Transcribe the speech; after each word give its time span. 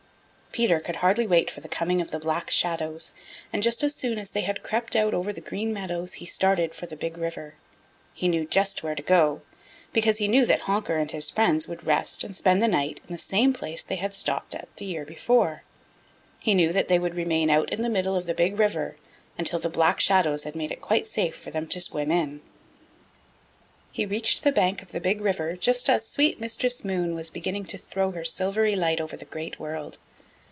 Peter 0.53 0.81
could 0.81 0.97
hardly 0.97 1.25
wait 1.25 1.49
for 1.49 1.61
the 1.61 1.69
coming 1.69 2.01
of 2.01 2.11
the 2.11 2.19
Black 2.19 2.49
Shadows, 2.51 3.13
and 3.53 3.63
just 3.63 3.85
as 3.85 3.95
soon 3.95 4.19
as 4.19 4.31
they 4.31 4.41
had 4.41 4.61
crept 4.63 4.97
out 4.97 5.13
over 5.13 5.31
the 5.31 5.39
Green 5.39 5.71
Meadows 5.71 6.15
he 6.15 6.25
started 6.25 6.75
for 6.75 6.87
the 6.87 6.97
Big 6.97 7.17
River. 7.17 7.55
He 8.13 8.27
knew 8.27 8.45
just 8.45 8.83
where 8.83 8.93
to 8.93 9.01
go, 9.01 9.43
because 9.93 10.17
he 10.17 10.27
knew 10.27 10.45
that 10.45 10.59
Honker 10.63 10.97
and 10.97 11.09
his 11.09 11.29
friends 11.29 11.69
would 11.69 11.87
rest 11.87 12.25
and 12.25 12.35
spend 12.35 12.61
the 12.61 12.67
night 12.67 12.99
in 13.07 13.13
the 13.13 13.17
same 13.17 13.53
place 13.53 13.81
they 13.81 13.95
had 13.95 14.13
stopped 14.13 14.53
at 14.53 14.67
the 14.75 14.83
year 14.83 15.05
before. 15.05 15.63
He 16.37 16.53
knew 16.53 16.73
that 16.73 16.89
they 16.89 16.99
would 16.99 17.15
remain 17.15 17.49
out 17.49 17.71
in 17.71 17.81
the 17.81 17.89
middle 17.89 18.17
of 18.17 18.25
the 18.25 18.35
Big 18.35 18.59
River 18.59 18.97
until 19.37 19.59
the 19.59 19.69
Black 19.69 20.01
Shadows 20.01 20.43
had 20.43 20.53
made 20.53 20.71
it 20.73 20.81
quite 20.81 21.07
safe 21.07 21.37
for 21.37 21.51
them 21.51 21.65
to 21.69 21.79
swim 21.79 22.11
in. 22.11 22.41
He 23.89 24.05
reached 24.05 24.43
the 24.43 24.51
bank 24.51 24.81
of 24.81 24.91
the 24.91 24.99
Big 25.01 25.21
River 25.21 25.55
just 25.55 25.89
as 25.89 26.05
sweet 26.05 26.41
Mistress 26.41 26.83
Moon 26.83 27.15
was 27.15 27.29
beginning 27.29 27.65
to 27.67 27.77
throw 27.77 28.11
her 28.11 28.25
silvery 28.25 28.75
light 28.75 28.99
over 28.99 29.15
the 29.15 29.23
Great 29.23 29.57
World. 29.57 29.97